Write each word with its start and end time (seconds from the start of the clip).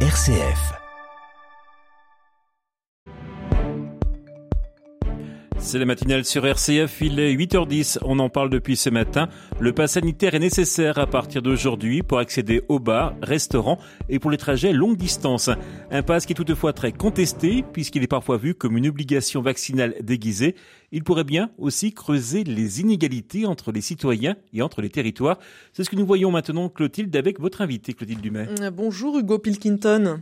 RCF. 0.00 0.85
C'est 5.66 5.80
la 5.80 5.84
matinale 5.84 6.24
sur 6.24 6.46
RCF, 6.46 7.00
il 7.00 7.18
est 7.18 7.34
8h10, 7.34 7.98
on 8.04 8.20
en 8.20 8.28
parle 8.28 8.50
depuis 8.50 8.76
ce 8.76 8.88
matin. 8.88 9.28
Le 9.58 9.72
pass 9.72 9.94
sanitaire 9.94 10.36
est 10.36 10.38
nécessaire 10.38 10.96
à 10.96 11.08
partir 11.08 11.42
d'aujourd'hui 11.42 12.04
pour 12.04 12.20
accéder 12.20 12.62
aux 12.68 12.78
bars, 12.78 13.16
restaurants 13.20 13.80
et 14.08 14.20
pour 14.20 14.30
les 14.30 14.36
trajets 14.36 14.72
longue 14.72 14.96
distance. 14.96 15.50
Un 15.90 16.02
pass 16.02 16.24
qui 16.24 16.34
est 16.34 16.36
toutefois 16.36 16.72
très 16.72 16.92
contesté 16.92 17.64
puisqu'il 17.72 18.04
est 18.04 18.06
parfois 18.06 18.36
vu 18.36 18.54
comme 18.54 18.76
une 18.76 18.86
obligation 18.86 19.42
vaccinale 19.42 19.96
déguisée. 20.02 20.54
Il 20.92 21.02
pourrait 21.02 21.24
bien 21.24 21.50
aussi 21.58 21.92
creuser 21.92 22.44
les 22.44 22.80
inégalités 22.80 23.44
entre 23.44 23.72
les 23.72 23.80
citoyens 23.80 24.36
et 24.52 24.62
entre 24.62 24.82
les 24.82 24.90
territoires. 24.90 25.40
C'est 25.72 25.82
ce 25.82 25.90
que 25.90 25.96
nous 25.96 26.06
voyons 26.06 26.30
maintenant, 26.30 26.68
Clotilde, 26.68 27.16
avec 27.16 27.40
votre 27.40 27.60
invité, 27.60 27.92
Clotilde 27.92 28.20
Dumais. 28.20 28.46
Bonjour 28.72 29.18
Hugo 29.18 29.40
Pilkington. 29.40 30.20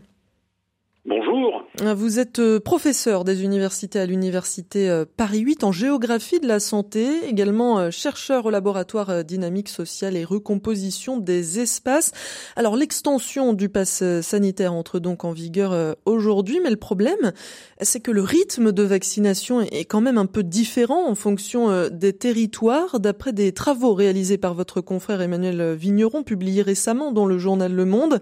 Vous 1.82 2.20
êtes 2.20 2.38
euh, 2.38 2.60
professeur 2.60 3.24
des 3.24 3.42
universités 3.42 3.98
à 3.98 4.06
l'université 4.06 4.88
euh, 4.88 5.04
Paris 5.16 5.40
8 5.40 5.64
en 5.64 5.72
géographie 5.72 6.38
de 6.38 6.46
la 6.46 6.60
santé, 6.60 7.04
également 7.26 7.80
euh, 7.80 7.90
chercheur 7.90 8.46
au 8.46 8.50
laboratoire 8.50 9.24
dynamique 9.24 9.68
sociale 9.68 10.16
et 10.16 10.22
recomposition 10.22 11.16
des 11.16 11.58
espaces. 11.58 12.12
Alors 12.54 12.76
l'extension 12.76 13.54
du 13.54 13.68
pass 13.68 14.04
sanitaire 14.20 14.72
entre 14.72 15.00
donc 15.00 15.24
en 15.24 15.32
vigueur 15.32 15.96
aujourd'hui, 16.04 16.60
mais 16.62 16.70
le 16.70 16.76
problème, 16.76 17.32
c'est 17.80 17.98
que 17.98 18.12
le 18.12 18.22
rythme 18.22 18.70
de 18.70 18.82
vaccination 18.84 19.60
est 19.60 19.84
quand 19.84 20.00
même 20.00 20.18
un 20.18 20.26
peu 20.26 20.44
différent 20.44 21.08
en 21.08 21.16
fonction 21.16 21.88
des 21.88 22.12
territoires. 22.12 23.00
D'après 23.00 23.32
des 23.32 23.52
travaux 23.52 23.94
réalisés 23.94 24.38
par 24.38 24.54
votre 24.54 24.80
confrère 24.80 25.20
Emmanuel 25.20 25.74
Vigneron, 25.74 26.22
publiés 26.22 26.62
récemment 26.62 27.10
dans 27.10 27.26
le 27.26 27.38
journal 27.38 27.72
Le 27.72 27.84
Monde, 27.84 28.20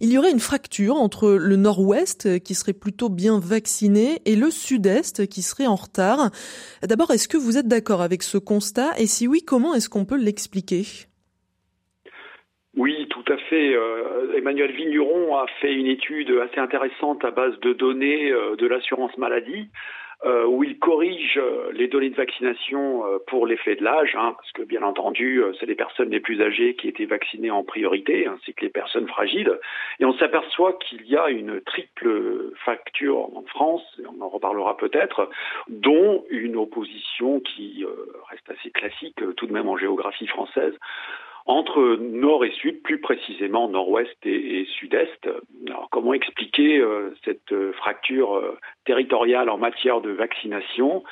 il 0.00 0.10
y 0.10 0.16
aurait 0.16 0.32
une 0.32 0.40
fracture 0.40 0.96
entre 0.96 1.30
le 1.30 1.56
nord-ouest 1.56 2.40
qui 2.40 2.54
serait 2.54 2.72
plus 2.72 2.93
bien 3.08 3.38
vaccinés 3.38 4.20
et 4.24 4.36
le 4.36 4.50
sud-est 4.50 5.26
qui 5.28 5.42
serait 5.42 5.66
en 5.66 5.74
retard. 5.74 6.30
D'abord, 6.82 7.10
est-ce 7.10 7.28
que 7.28 7.36
vous 7.36 7.58
êtes 7.58 7.68
d'accord 7.68 8.02
avec 8.02 8.22
ce 8.22 8.38
constat 8.38 8.90
Et 8.98 9.06
si 9.06 9.26
oui, 9.28 9.42
comment 9.44 9.74
est-ce 9.74 9.88
qu'on 9.88 10.04
peut 10.04 10.18
l'expliquer? 10.18 10.84
Oui, 12.76 13.06
tout 13.08 13.24
à 13.32 13.36
fait. 13.36 13.74
Euh, 13.74 14.36
Emmanuel 14.36 14.72
Vigneron 14.72 15.36
a 15.36 15.46
fait 15.60 15.72
une 15.72 15.86
étude 15.86 16.30
assez 16.42 16.60
intéressante 16.60 17.24
à 17.24 17.30
base 17.30 17.58
de 17.60 17.72
données 17.72 18.32
euh, 18.32 18.56
de 18.56 18.66
l'assurance 18.66 19.16
maladie 19.16 19.68
euh, 20.24 20.46
où 20.46 20.64
il 20.64 20.78
corrige 20.78 21.36
euh, 21.36 21.70
les 21.72 21.86
données 21.86 22.08
de 22.08 22.14
vaccination 22.14 23.04
euh, 23.04 23.18
pour 23.26 23.46
l'effet 23.46 23.76
de 23.76 23.84
l'âge, 23.84 24.16
hein, 24.16 24.34
parce 24.36 24.52
que 24.52 24.62
bien 24.62 24.82
entendu, 24.82 25.42
c'est 25.60 25.66
les 25.66 25.74
personnes 25.74 26.08
les 26.08 26.20
plus 26.20 26.40
âgées 26.40 26.76
qui 26.76 26.88
étaient 26.88 27.04
vaccinées 27.04 27.50
en 27.50 27.62
priorité, 27.62 28.26
ainsi 28.26 28.54
que 28.54 28.64
les 28.64 28.70
personnes 28.70 29.06
fragiles. 29.06 29.52
Et 30.00 30.04
on 30.06 30.14
s'aperçoit 30.14 30.74
qu'il 30.74 31.06
y 31.06 31.16
a 31.16 31.28
une 31.28 31.60
triple 31.60 32.52
facture 32.64 33.36
en 33.36 33.42
France, 33.48 33.82
et 34.00 34.06
on 34.06 34.22
en 34.22 34.28
reparlera 34.28 34.76
peut-être, 34.78 35.28
dont 35.68 36.24
une 36.30 36.56
opposition 36.56 37.40
qui 37.40 37.84
reste 38.30 38.50
assez 38.50 38.70
classique 38.70 39.20
tout 39.36 39.46
de 39.46 39.52
même 39.52 39.68
en 39.68 39.76
géographie 39.76 40.26
française 40.26 40.74
entre 41.46 41.96
nord 42.00 42.44
et 42.44 42.50
sud, 42.52 42.82
plus 42.82 43.00
précisément 43.00 43.68
nord-ouest 43.68 44.16
et, 44.24 44.66
sud-est. 44.78 45.28
Alors 45.66 45.88
comment 45.90 46.14
expliquer 46.14 46.78
euh, 46.78 47.14
cette 47.24 47.52
euh, 47.52 47.72
fracture 47.74 48.34
euh, 48.34 48.58
territoriale 48.86 49.50
en 49.50 49.58
matière 49.58 50.00
de 50.00 50.10
vaccination? 50.10 51.02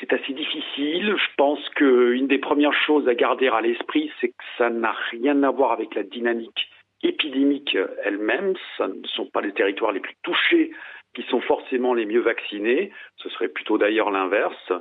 C'est 0.00 0.14
assez 0.14 0.32
difficile. 0.32 1.14
Je 1.14 1.34
pense 1.36 1.68
qu'une 1.70 2.26
des 2.26 2.38
premières 2.38 2.72
choses 2.72 3.06
à 3.06 3.14
garder 3.14 3.48
à 3.48 3.60
l'esprit, 3.60 4.10
c'est 4.18 4.28
que 4.28 4.44
ça 4.56 4.70
n'a 4.70 4.94
rien 5.10 5.42
à 5.42 5.50
voir 5.50 5.72
avec 5.72 5.94
la 5.94 6.02
dynamique 6.02 6.70
épidémique 7.02 7.76
elle-même. 8.02 8.54
Ce 8.78 8.84
ne 8.84 9.06
sont 9.08 9.26
pas 9.26 9.42
les 9.42 9.52
territoires 9.52 9.92
les 9.92 10.00
plus 10.00 10.16
touchés 10.22 10.72
qui 11.14 11.22
sont 11.24 11.42
forcément 11.42 11.92
les 11.92 12.06
mieux 12.06 12.20
vaccinés. 12.20 12.92
Ce 13.16 13.28
serait 13.28 13.48
plutôt 13.48 13.76
d'ailleurs 13.76 14.10
l'inverse. 14.10 14.72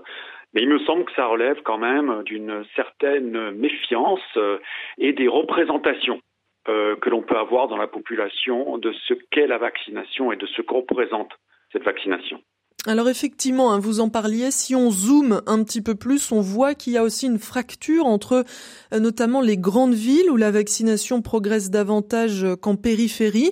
Mais 0.53 0.61
il 0.61 0.69
me 0.69 0.79
semble 0.79 1.05
que 1.05 1.13
ça 1.13 1.27
relève 1.27 1.61
quand 1.63 1.77
même 1.77 2.23
d'une 2.23 2.65
certaine 2.75 3.51
méfiance 3.51 4.19
euh, 4.37 4.57
et 4.97 5.13
des 5.13 5.27
représentations 5.27 6.21
euh, 6.67 6.95
que 6.97 7.09
l'on 7.09 7.21
peut 7.21 7.37
avoir 7.37 7.67
dans 7.67 7.77
la 7.77 7.87
population 7.87 8.77
de 8.77 8.91
ce 9.07 9.13
qu'est 9.31 9.47
la 9.47 9.57
vaccination 9.57 10.31
et 10.31 10.37
de 10.37 10.45
ce 10.47 10.61
que 10.61 10.73
représente 10.73 11.31
cette 11.71 11.83
vaccination. 11.83 12.41
Alors 12.87 13.09
effectivement, 13.09 13.73
hein, 13.73 13.79
vous 13.79 13.99
en 13.99 14.09
parliez, 14.09 14.51
si 14.51 14.73
on 14.73 14.89
zoome 14.89 15.41
un 15.47 15.63
petit 15.65 15.81
peu 15.81 15.95
plus, 15.95 16.31
on 16.31 16.39
voit 16.39 16.75
qu'il 16.75 16.93
y 16.93 16.97
a 16.97 17.03
aussi 17.03 17.25
une 17.25 17.37
fracture 17.37 18.05
entre 18.05 18.45
euh, 18.93 18.99
notamment 18.99 19.41
les 19.41 19.57
grandes 19.57 19.93
villes 19.93 20.31
où 20.31 20.37
la 20.37 20.49
vaccination 20.49 21.21
progresse 21.21 21.71
davantage 21.71 22.45
euh, 22.45 22.55
qu'en 22.55 22.77
périphérie. 22.77 23.51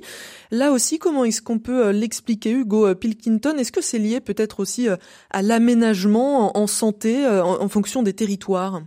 Là 0.50 0.72
aussi, 0.72 0.98
comment 0.98 1.26
est-ce 1.26 1.42
qu'on 1.42 1.60
peut 1.60 1.88
euh, 1.88 1.92
l'expliquer, 1.92 2.52
Hugo 2.52 2.96
Pilkington? 2.96 3.58
Est-ce 3.58 3.74
que 3.74 3.82
c'est 3.82 4.00
lié 4.00 4.22
peut-être 4.22 4.62
aussi 4.62 4.88
à 4.88 5.42
l'aménagement 5.42 6.58
en 6.58 6.66
santé 6.66 7.28
en 7.28 7.68
fonction 7.68 8.04
des 8.04 8.14
territoires? 8.14 8.80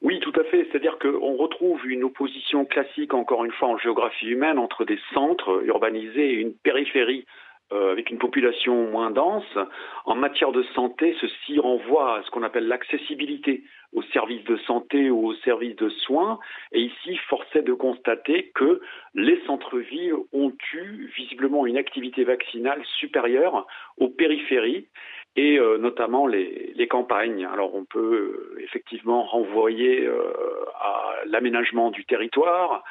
Oui, 0.00 0.20
tout 0.20 0.32
à 0.40 0.44
fait. 0.44 0.66
C'est-à-dire 0.70 0.98
qu'on 0.98 1.36
retrouve 1.36 1.86
une 1.86 2.04
opposition 2.04 2.64
classique, 2.64 3.12
encore 3.12 3.44
une 3.44 3.52
fois, 3.52 3.68
en 3.68 3.78
géographie 3.78 4.28
humaine, 4.28 4.58
entre 4.58 4.86
des 4.86 4.98
centres 5.12 5.62
urbanisés 5.66 6.30
et 6.30 6.34
une 6.34 6.54
périphérie 6.54 7.26
euh, 7.72 7.90
avec 7.90 8.10
une 8.10 8.18
population 8.18 8.90
moins 8.92 9.10
dense, 9.10 9.58
en 10.04 10.14
matière 10.14 10.52
de 10.52 10.62
santé, 10.74 11.16
ceci 11.20 11.58
renvoie 11.58 12.18
à 12.18 12.22
ce 12.22 12.30
qu'on 12.30 12.44
appelle 12.44 12.68
l'accessibilité 12.68 13.64
aux 13.92 14.04
services 14.12 14.44
de 14.44 14.56
santé 14.58 15.10
ou 15.10 15.26
aux 15.26 15.34
services 15.34 15.74
de 15.74 15.88
soins. 15.88 16.38
Et 16.70 16.82
ici, 16.82 17.16
force 17.28 17.48
est 17.56 17.62
de 17.62 17.72
constater 17.72 18.52
que 18.54 18.80
les 19.14 19.40
centres-villes 19.46 20.14
ont 20.32 20.52
eu 20.74 21.10
visiblement 21.16 21.66
une 21.66 21.76
activité 21.76 22.22
vaccinale 22.22 22.84
supérieure 23.00 23.66
aux 23.98 24.10
périphéries 24.10 24.86
et 25.34 25.58
euh, 25.58 25.76
notamment 25.78 26.28
les, 26.28 26.86
campagnes. 26.88 27.46
Alors 27.46 27.74
on 27.74 27.84
peut 27.84 28.54
euh, 28.54 28.62
effectivement 28.62 29.24
renvoyer 29.24 30.08
à 30.80 31.24
l'aménagement 31.26 31.90
du 31.90 32.04
territoire, 32.04 32.84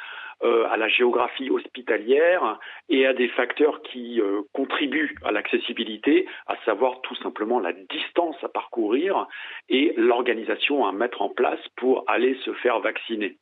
euh, 0.44 0.68
à 0.69 0.78
la 0.78 0.90
géographie 0.90 1.50
hospitalière 1.50 2.59
et 2.90 3.06
à 3.06 3.13
des 3.13 3.29
facteurs 3.29 3.81
qui 3.84 4.19
euh, 4.19 4.41
contribuent 4.53 5.16
à 5.23 5.31
l'accessibilité, 5.31 6.28
à 6.47 6.56
savoir 6.66 7.01
tout 7.01 7.16
simplement 7.16 7.59
la 7.59 7.73
distance 7.73 8.35
à 8.44 8.50
parcourir 8.50 9.28
et 9.69 9.94
l'organisation 9.97 10.85
à 10.85 10.91
mettre 10.91 11.22
en 11.22 11.29
place 11.29 11.59
pour 11.78 12.03
aller 12.07 12.38
se 12.44 12.53
faire 12.56 12.79
vacciner. 12.79 13.38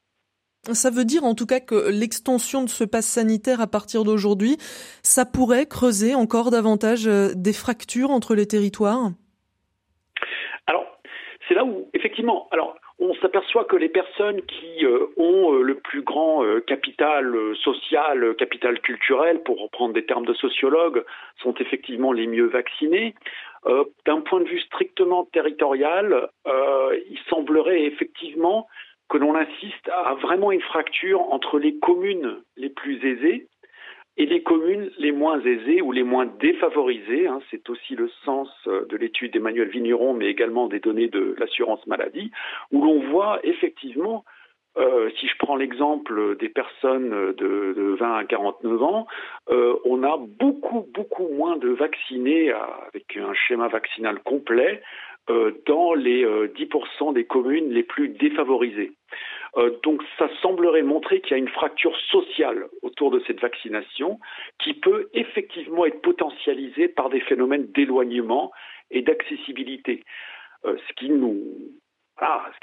Ça 0.71 0.89
veut 0.89 1.03
dire 1.03 1.25
en 1.25 1.35
tout 1.35 1.45
cas 1.45 1.59
que 1.59 1.89
l'extension 1.89 2.63
de 2.63 2.69
ce 2.69 2.85
pass 2.85 3.05
sanitaire 3.05 3.59
à 3.59 3.67
partir 3.67 4.05
d'aujourd'hui, 4.05 4.55
ça 5.03 5.25
pourrait 5.25 5.65
creuser 5.65 6.15
encore 6.15 6.51
davantage 6.51 7.05
euh, 7.07 7.33
des 7.35 7.51
fractures 7.51 8.11
entre 8.11 8.33
les 8.33 8.47
territoires? 8.47 9.11
Alors, 10.67 10.85
c'est 11.47 11.53
là 11.53 11.65
où, 11.65 11.89
effectivement, 11.93 12.47
alors 12.51 12.75
on 12.99 13.13
s'aperçoit 13.15 13.65
que 13.65 13.75
les 13.75 13.89
personnes 13.89 14.41
qui 14.43 14.85
euh, 14.85 15.07
ont 15.17 15.53
euh, 15.53 15.61
le 15.61 15.75
plus 15.75 16.01
grand 16.01 16.43
euh, 16.43 16.59
capital 16.61 17.33
social, 17.55 18.35
capital 18.35 18.79
culturel, 18.81 19.41
pour 19.43 19.61
reprendre 19.61 19.93
des 19.93 20.05
termes 20.05 20.25
de 20.25 20.33
sociologues, 20.33 21.03
sont 21.41 21.53
effectivement 21.55 22.11
les 22.11 22.27
mieux 22.27 22.47
vaccinées. 22.47 23.15
D'un 24.05 24.19
point 24.19 24.41
de 24.41 24.49
vue 24.49 24.59
strictement 24.59 25.23
territorial, 25.31 26.27
il 26.45 27.17
semblerait 27.29 27.83
effectivement 27.83 28.67
que 29.07 29.17
l'on 29.17 29.35
assiste 29.35 29.87
à 29.89 30.15
vraiment 30.15 30.51
une 30.51 30.61
fracture 30.61 31.21
entre 31.31 31.59
les 31.59 31.77
communes 31.77 32.41
les 32.57 32.69
plus 32.69 32.97
aisées 33.05 33.47
et 34.17 34.25
les 34.25 34.43
communes 34.43 34.91
les 34.97 35.11
moins 35.11 35.39
aisées 35.41 35.81
ou 35.81 35.91
les 35.91 36.03
moins 36.03 36.25
défavorisées, 36.25 37.27
hein, 37.27 37.39
c'est 37.49 37.67
aussi 37.69 37.95
le 37.95 38.09
sens 38.25 38.49
euh, 38.67 38.85
de 38.85 38.97
l'étude 38.97 39.33
d'Emmanuel 39.33 39.69
Vigneron, 39.69 40.13
mais 40.13 40.27
également 40.27 40.67
des 40.67 40.79
données 40.79 41.07
de 41.07 41.35
l'assurance 41.39 41.85
maladie, 41.87 42.31
où 42.71 42.83
l'on 42.83 42.99
voit 43.09 43.39
effectivement, 43.43 44.23
euh, 44.77 45.09
si 45.19 45.27
je 45.27 45.33
prends 45.39 45.55
l'exemple 45.55 46.37
des 46.37 46.49
personnes 46.49 47.09
de, 47.09 47.73
de, 47.75 47.95
20 47.99 48.15
à 48.17 48.23
49 48.25 48.83
ans, 48.83 49.07
euh, 49.49 49.75
on 49.85 50.03
a 50.03 50.17
beaucoup, 50.17 50.87
beaucoup 50.93 51.27
moins 51.29 51.57
de 51.57 51.69
vaccinés 51.69 52.51
avec 52.51 53.17
un 53.17 53.33
schéma 53.33 53.67
vaccinal 53.67 54.19
complet 54.19 54.81
dans 55.67 55.93
les 55.93 56.25
10% 56.25 57.13
des 57.13 57.23
communes 57.23 57.69
les 57.69 57.83
plus 57.83 58.09
défavorisées. 58.09 58.91
Euh, 59.57 59.71
donc 59.83 60.01
ça 60.17 60.27
semblerait 60.41 60.81
montrer 60.81 61.21
qu'il 61.21 61.31
y 61.31 61.33
a 61.35 61.37
une 61.37 61.49
fracture 61.49 61.95
sociale 62.11 62.65
autour 62.81 63.11
de 63.11 63.21
cette 63.27 63.39
vaccination 63.39 64.19
qui 64.59 64.73
peut 64.73 65.09
effectivement 65.13 65.85
être 65.85 66.01
potentialisée 66.01 66.87
par 66.87 67.09
des 67.09 67.19
phénomènes 67.19 67.67
d'éloignement 67.71 68.51
et 68.89 69.01
d'accessibilité. 69.01 70.03
Euh, 70.65 70.75
ce 70.87 70.93
qui 70.93 71.09
nous 71.09 71.39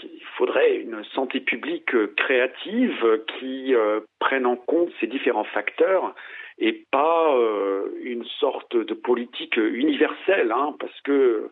il 0.03 0.25
faudrait 0.39 0.77
une 0.77 1.05
santé 1.13 1.41
publique 1.41 1.93
créative 2.15 3.21
qui 3.39 3.75
euh, 3.75 4.01
prenne 4.19 4.47
en 4.47 4.57
compte 4.57 4.91
ces 5.01 5.07
différents 5.07 5.45
facteurs 5.45 6.15
et 6.59 6.87
pas 6.91 7.37
une 8.03 8.25
sorte 8.39 8.77
de 8.77 8.95
politique 8.95 9.57
universelle, 9.57 10.53
hein, 10.53 10.75
parce 10.79 10.99
que 11.03 11.51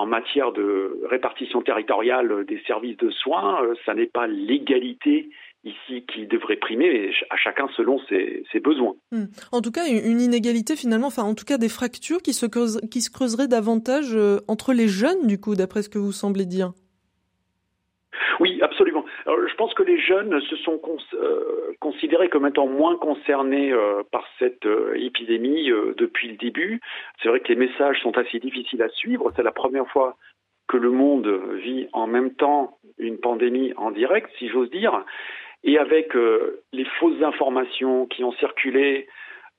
en 0.00 0.06
matière 0.06 0.50
de 0.52 0.98
répartition 1.10 1.60
territoriale 1.60 2.46
des 2.46 2.58
services 2.66 2.96
de 2.96 3.10
soins, 3.10 3.62
euh, 3.62 3.74
ça 3.84 3.92
n'est 3.92 4.06
pas 4.06 4.26
l'égalité 4.26 5.28
ici 5.62 6.06
qui 6.10 6.26
devrait 6.26 6.56
primer, 6.56 7.10
à 7.28 7.36
chacun 7.36 7.68
selon 7.76 8.00
ses, 8.08 8.60
besoins. 8.64 8.94
Hmm. 9.12 9.26
En 9.52 9.60
tout 9.60 9.70
cas, 9.70 9.86
une 9.86 10.22
inégalité 10.22 10.74
finalement, 10.74 11.08
enfin 11.08 11.22
en 11.22 11.34
tout 11.34 11.44
cas 11.44 11.58
des 11.58 11.68
fractures 11.68 12.22
qui 12.22 12.32
se, 12.32 12.46
qui 12.86 13.02
se 13.02 13.10
creuseraient 13.10 13.46
davantage 13.46 14.16
euh, 14.16 14.38
entre 14.48 14.72
les 14.72 14.88
jeunes, 14.88 15.26
du 15.26 15.38
coup, 15.38 15.54
d'après 15.54 15.82
ce 15.82 15.90
que 15.90 15.98
vous 15.98 16.12
semblez 16.12 16.46
dire? 16.46 16.72
Oui, 18.40 18.60
absolument. 18.62 19.04
je 19.26 19.54
pense 19.54 19.72
que 19.74 19.82
les 19.82 19.98
jeunes 19.98 20.40
se 20.40 20.56
sont 20.56 20.80
euh, 21.14 21.74
considérés 21.80 22.28
comme 22.28 22.46
étant 22.46 22.66
moins 22.66 22.96
concernés 22.96 23.72
euh, 23.72 24.02
par 24.10 24.24
cette 24.38 24.66
épidémie 24.96 25.70
depuis 25.96 26.28
le 26.28 26.36
début. 26.36 26.80
C'est 27.22 27.28
vrai 27.28 27.40
que 27.40 27.48
les 27.48 27.56
messages 27.56 28.00
sont 28.02 28.16
assez 28.18 28.38
difficiles 28.38 28.82
à 28.82 28.88
suivre. 28.88 29.32
C'est 29.36 29.42
la 29.42 29.52
première 29.52 29.86
fois 29.88 30.16
que 30.68 30.76
le 30.76 30.90
monde 30.90 31.28
vit 31.62 31.88
en 31.92 32.06
même 32.06 32.34
temps 32.34 32.78
une 32.98 33.18
pandémie 33.18 33.72
en 33.76 33.90
direct, 33.90 34.30
si 34.38 34.48
j'ose 34.48 34.70
dire 34.70 35.04
et 35.64 35.78
avec 35.78 36.16
euh, 36.16 36.62
les 36.72 36.84
fausses 36.98 37.22
informations 37.22 38.06
qui 38.06 38.24
ont 38.24 38.32
circulé, 38.32 39.08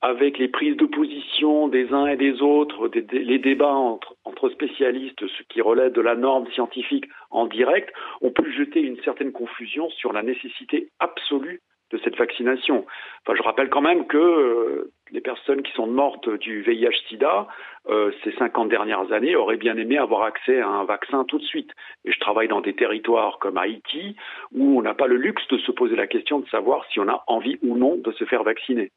avec 0.01 0.39
les 0.39 0.47
prises 0.47 0.77
de 0.77 0.85
position 0.85 1.67
des 1.67 1.93
uns 1.93 2.07
et 2.07 2.17
des 2.17 2.41
autres, 2.41 2.89
les 3.11 3.37
débats 3.37 3.75
entre, 3.75 4.15
spécialistes, 4.49 5.25
ce 5.27 5.43
qui 5.49 5.61
relève 5.61 5.91
de 5.91 6.01
la 6.01 6.15
norme 6.15 6.49
scientifique 6.51 7.05
en 7.29 7.45
direct, 7.45 7.93
ont 8.21 8.31
pu 8.31 8.51
jeter 8.51 8.81
une 8.81 9.01
certaine 9.03 9.31
confusion 9.31 9.89
sur 9.89 10.13
la 10.13 10.23
nécessité 10.23 10.89
absolue 10.99 11.61
de 11.91 11.99
cette 12.03 12.17
vaccination. 12.17 12.85
Enfin, 13.25 13.37
je 13.37 13.43
rappelle 13.43 13.69
quand 13.69 13.81
même 13.81 14.07
que 14.07 14.17
euh, 14.17 14.91
les 15.11 15.21
personnes 15.21 15.61
qui 15.61 15.71
sont 15.73 15.87
mortes 15.87 16.29
du 16.29 16.61
VIH/SIDA 16.61 17.47
euh, 17.89 18.11
ces 18.23 18.31
50 18.33 18.69
dernières 18.69 19.11
années 19.11 19.35
auraient 19.35 19.57
bien 19.57 19.75
aimé 19.77 19.97
avoir 19.97 20.23
accès 20.23 20.59
à 20.59 20.67
un 20.67 20.85
vaccin 20.85 21.25
tout 21.25 21.37
de 21.37 21.43
suite. 21.43 21.71
Et 22.05 22.11
je 22.11 22.19
travaille 22.19 22.47
dans 22.47 22.61
des 22.61 22.75
territoires 22.75 23.39
comme 23.39 23.57
Haïti 23.57 24.15
où 24.51 24.79
on 24.79 24.81
n'a 24.81 24.93
pas 24.93 25.07
le 25.07 25.17
luxe 25.17 25.47
de 25.49 25.57
se 25.57 25.71
poser 25.71 25.95
la 25.95 26.07
question 26.07 26.39
de 26.39 26.47
savoir 26.47 26.85
si 26.91 26.99
on 26.99 27.07
a 27.07 27.23
envie 27.27 27.57
ou 27.61 27.77
non 27.77 27.97
de 27.97 28.11
se 28.13 28.25
faire 28.25 28.43
vacciner. 28.43 28.91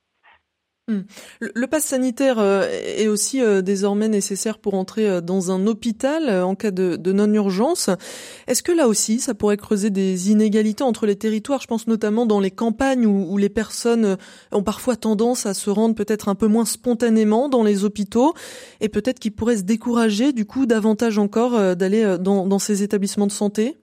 Hmm. 0.86 1.00
Le, 1.40 1.66
pass 1.66 1.82
sanitaire 1.82 2.38
euh, 2.38 2.68
est 2.98 3.08
aussi 3.08 3.40
euh, 3.40 3.62
désormais 3.62 4.08
nécessaire 4.08 4.58
pour 4.58 4.74
entrer 4.74 5.08
euh, 5.08 5.20
dans 5.22 5.50
un 5.50 5.66
hôpital 5.66 6.28
en 6.28 6.54
cas 6.54 6.70
de, 6.70 7.10
non-urgence. 7.10 7.88
Est-ce 8.46 8.62
que 8.62 8.70
là 8.70 8.86
aussi, 8.86 9.18
ça 9.18 9.34
pourrait 9.34 9.56
creuser 9.56 9.88
des 9.88 10.30
inégalités 10.30 10.84
entre 10.84 11.06
les 11.06 11.16
territoires? 11.16 11.62
Je 11.62 11.68
pense 11.68 11.88
notamment 11.88 12.26
dans 12.26 12.38
les 12.38 12.50
campagnes 12.50 13.06
où, 13.06 13.38
les 13.38 13.48
personnes 13.48 14.18
ont 14.52 14.62
parfois 14.62 14.96
tendance 14.96 15.46
à 15.46 15.54
se 15.54 15.70
rendre 15.70 15.94
peut-être 15.94 16.28
un 16.28 16.34
peu 16.34 16.48
moins 16.48 16.66
spontanément 16.66 17.48
dans 17.48 17.64
les 17.64 17.84
hôpitaux 17.84 18.34
et 18.82 18.90
peut-être 18.90 19.18
qu'ils 19.18 19.34
pourraient 19.34 19.56
se 19.56 19.64
décourager 19.64 20.32
du 20.32 20.44
coup 20.44 20.66
davantage 20.66 21.18
encore 21.18 21.76
d'aller 21.76 22.16
dans, 22.20 22.46
dans 22.46 22.58
ces 22.58 22.82
établissements 22.82 23.26
de 23.26 23.32
santé? 23.32 23.74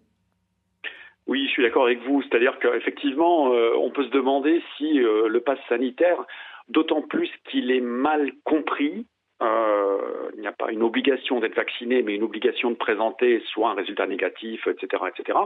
Oui, 1.27 1.45
je 1.48 1.51
suis 1.51 1.63
d'accord 1.63 1.86
avec 1.86 2.00
vous. 2.07 2.21
C'est-à-dire 2.24 2.57
qu'effectivement, 2.62 3.51
on 3.51 3.89
peut 3.92 4.06
se 4.06 4.12
demander 4.12 4.62
si 4.77 4.94
le 4.94 5.39
pass 5.39 5.59
sanitaire 5.68 6.25
d'autant 6.71 7.01
plus 7.01 7.29
qu'il 7.50 7.71
est 7.71 7.81
mal 7.81 8.31
compris. 8.44 9.06
Euh, 9.41 10.29
il 10.35 10.41
n'y 10.41 10.47
a 10.47 10.51
pas 10.51 10.71
une 10.71 10.83
obligation 10.83 11.39
d'être 11.39 11.56
vacciné, 11.56 12.01
mais 12.03 12.15
une 12.15 12.23
obligation 12.23 12.71
de 12.71 12.75
présenter 12.75 13.41
soit 13.47 13.71
un 13.71 13.73
résultat 13.73 14.07
négatif, 14.07 14.68
etc., 14.68 15.03
etc. 15.09 15.39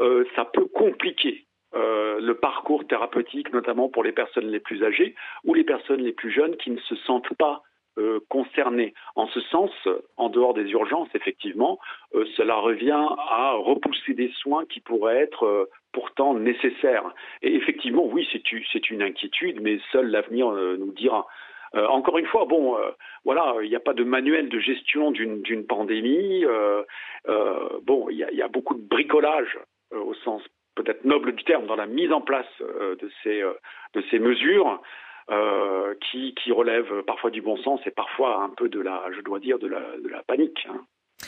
Euh, 0.00 0.24
ça 0.34 0.44
peut 0.44 0.66
compliquer 0.66 1.44
euh, 1.74 2.18
le 2.20 2.34
parcours 2.34 2.86
thérapeutique, 2.86 3.52
notamment 3.52 3.88
pour 3.88 4.02
les 4.02 4.12
personnes 4.12 4.48
les 4.48 4.60
plus 4.60 4.82
âgées 4.82 5.14
ou 5.44 5.54
les 5.54 5.64
personnes 5.64 6.00
les 6.00 6.12
plus 6.12 6.30
jeunes 6.30 6.56
qui 6.56 6.70
ne 6.70 6.78
se 6.78 6.96
sentent 6.96 7.34
pas 7.34 7.62
euh, 7.98 8.20
concernés. 8.28 8.94
En 9.16 9.26
ce 9.26 9.40
sens, 9.40 9.70
en 10.16 10.28
dehors 10.28 10.54
des 10.54 10.70
urgences, 10.70 11.08
effectivement, 11.14 11.80
euh, 12.14 12.24
cela 12.36 12.54
revient 12.54 12.90
à 12.92 13.54
repousser 13.54 14.14
des 14.14 14.30
soins 14.40 14.64
qui 14.66 14.78
pourraient 14.78 15.18
être 15.18 15.44
euh, 15.44 15.64
pourtant 15.90 16.34
nécessaires. 16.34 17.12
Et 17.42 17.56
effectivement, 17.56 18.04
oui, 18.04 18.28
c'est 18.32 18.90
une 18.90 19.02
inquiétude, 19.02 19.60
mais 19.60 19.80
seul 19.90 20.10
l'avenir 20.10 20.50
nous 20.52 20.92
dira. 20.92 21.26
encore 21.74 22.18
une 22.18 22.26
fois, 22.26 22.44
bon, 22.44 22.76
voilà, 23.24 23.56
il 23.62 23.68
n'y 23.68 23.76
a 23.76 23.80
pas 23.80 23.94
de 23.94 24.04
manuel 24.04 24.48
de 24.48 24.60
gestion 24.60 25.10
d'une 25.10 25.66
pandémie. 25.66 26.44
bon, 27.82 28.08
il 28.10 28.18
y, 28.18 28.42
a 28.42 28.48
beaucoup 28.48 28.74
de 28.74 28.86
bricolage 28.86 29.58
au 29.90 30.14
sens 30.14 30.42
peut-être 30.76 31.04
noble 31.04 31.34
du 31.34 31.42
terme 31.44 31.66
dans 31.66 31.76
la 31.76 31.86
mise 31.86 32.12
en 32.12 32.20
place 32.20 32.52
de 32.60 33.10
ces 33.22 33.42
de 33.94 34.02
ces 34.10 34.18
mesures. 34.18 34.80
Euh, 35.30 35.94
qui, 36.10 36.34
qui 36.42 36.52
relève 36.52 37.02
parfois 37.06 37.30
du 37.30 37.42
bon 37.42 37.58
sens 37.58 37.80
et 37.84 37.90
parfois 37.90 38.42
un 38.42 38.48
peu 38.48 38.70
de 38.70 38.80
la, 38.80 39.02
je 39.14 39.20
dois 39.20 39.38
dire, 39.38 39.58
de 39.58 39.66
la, 39.66 39.80
de 40.02 40.08
la 40.08 40.22
panique. 40.22 40.66
Hein. 40.70 40.80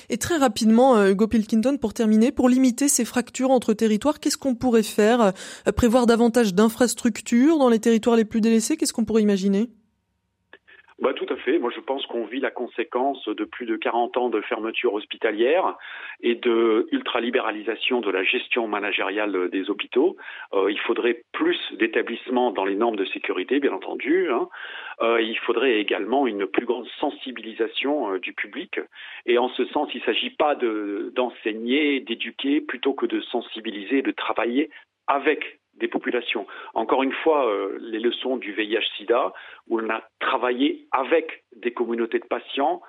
Et 0.09 0.17
très 0.17 0.39
rapidement, 0.39 0.97
euh, 0.97 1.11
Hugo 1.11 1.27
Pilkington, 1.27 1.77
pour 1.77 1.93
terminer, 1.93 2.33
pour 2.33 2.49
limiter 2.49 2.89
ces 2.89 3.05
fractures 3.05 3.51
entre 3.51 3.75
territoires, 3.75 4.19
qu'est-ce 4.19 4.39
qu'on 4.39 4.55
pourrait 4.55 4.83
faire 4.83 5.21
euh, 5.21 5.73
Prévoir 5.77 6.07
davantage 6.07 6.55
d'infrastructures 6.55 7.59
dans 7.59 7.69
les 7.69 7.79
territoires 7.79 8.17
les 8.17 8.25
plus 8.25 8.41
délaissés? 8.41 8.79
Qu'est-ce 8.79 8.95
qu'on 8.95 9.05
pourrait 9.05 9.23
imaginer? 9.23 9.69
Bah, 11.01 11.15
Tout 11.15 11.27
à 11.31 11.37
fait. 11.37 11.59
Moi, 11.59 11.71
je 11.75 11.81
pense 11.81 12.05
qu'on 12.07 12.25
vit 12.25 12.41
la 12.41 12.51
conséquence 12.51 13.27
de 13.27 13.45
plus 13.45 13.67
de 13.67 13.77
40 13.77 14.17
ans 14.17 14.29
de 14.29 14.41
fermeture 14.43 14.95
hospitalière 14.95 15.77
et 16.21 16.35
de 16.35 16.87
ultralibéralisation 16.93 18.01
de 18.01 18.11
la 18.11 18.23
gestion 18.23 18.69
managériale 18.69 19.49
des 19.51 19.71
hôpitaux. 19.71 20.17
Euh, 20.53 20.71
il 20.71 20.79
faudrait 20.81 21.23
plus 21.33 21.59
d'établissements 21.79 22.51
dans 22.51 22.65
les 22.65 22.75
normes 22.75 22.97
de 22.97 23.07
sécurité, 23.07 23.61
bien 23.61 23.73
entendu. 23.73 24.31
Hein. 24.31 24.49
Euh, 25.01 25.23
il 25.23 25.39
faudrait 25.39 25.81
également 25.81 26.27
une 26.27 26.47
plus 26.47 26.67
grande 26.67 26.87
sensibilisation 26.99 28.15
euh, 28.15 28.19
du 28.19 28.35
public. 28.35 28.79
Et 29.25 29.39
en 29.39 29.49
ce 29.49 29.65
sens, 29.67 29.89
il 29.95 30.01
ne 30.01 30.05
s'agit 30.05 30.31
pas 30.31 30.55
d'enseigner, 30.55 32.01
d'éduquer, 32.01 32.61
plutôt 32.61 32.93
que 32.93 33.07
de 33.07 33.21
sensibiliser, 33.21 34.03
de 34.03 34.11
travailler 34.11 34.71
avec 35.07 35.60
populations. 35.89 36.47
Encore 36.75 37.03
une 37.03 37.13
fois, 37.13 37.47
euh, 37.49 37.79
les 37.81 38.01
leçons 38.01 38.37
du 38.37 38.53
VIH-Sida, 38.53 39.33
où 39.69 39.81
on 39.81 39.91
a 39.91 40.03
travaillé 40.21 40.87
avec 40.93 41.45
des 41.57 41.73
communautés 41.73 42.19
de 42.19 42.27
patients, 42.27 42.83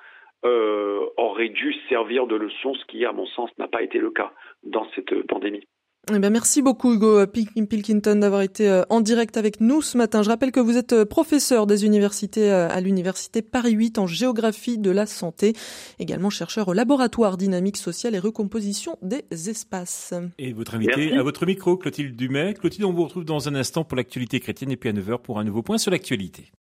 euh, 0.43 1.05
auraient 1.17 1.49
dû 1.49 1.73
servir 1.87 2.25
de 2.27 2.35
leçon, 2.35 2.73
ce 2.73 2.85
qui, 2.85 3.05
à 3.05 3.11
mon 3.11 3.25
sens, 3.27 3.49
n'a 3.57 3.67
pas 3.67 3.83
été 3.83 3.99
le 3.99 4.09
cas 4.09 4.31
dans 4.63 4.87
cette 4.95 5.27
pandémie. 5.27 5.67
Eh 6.09 6.17
ben 6.17 6.31
merci 6.31 6.63
beaucoup 6.63 6.93
Hugo 6.93 7.27
Pilkington 7.27 8.15
d'avoir 8.15 8.41
été 8.41 8.67
euh, 8.67 8.81
en 8.89 9.01
direct 9.01 9.37
avec 9.37 9.61
nous 9.61 9.83
ce 9.83 9.99
matin. 9.99 10.23
Je 10.23 10.29
rappelle 10.29 10.51
que 10.51 10.59
vous 10.59 10.75
êtes 10.75 10.93
euh, 10.93 11.05
professeur 11.05 11.67
des 11.67 11.85
universités 11.85 12.49
à 12.49 12.81
l'université 12.81 13.43
Paris 13.43 13.73
8 13.73 13.99
en 13.99 14.07
géographie 14.07 14.79
de 14.79 14.89
la 14.89 15.05
santé, 15.05 15.53
également 15.99 16.31
chercheur 16.31 16.67
au 16.69 16.73
laboratoire 16.73 17.37
dynamique 17.37 17.77
sociale 17.77 18.15
et 18.15 18.19
recomposition 18.19 18.97
des 19.03 19.23
espaces. 19.47 20.15
Et 20.39 20.53
votre 20.53 20.73
invité 20.73 21.13
à 21.13 21.21
votre 21.21 21.45
micro 21.45 21.77
Clotilde 21.77 22.15
Dumais. 22.15 22.55
Clotilde, 22.55 22.85
on 22.85 22.93
vous 22.93 23.03
retrouve 23.03 23.25
dans 23.25 23.47
un 23.47 23.53
instant 23.53 23.83
pour 23.83 23.95
l'actualité 23.95 24.39
chrétienne 24.39 24.71
et 24.71 24.77
puis 24.77 24.89
à 24.89 24.93
9h 24.93 25.21
pour 25.21 25.39
un 25.39 25.43
nouveau 25.43 25.61
point 25.61 25.77
sur 25.77 25.91
l'actualité. 25.91 26.51